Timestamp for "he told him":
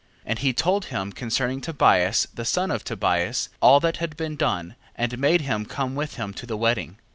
0.39-1.11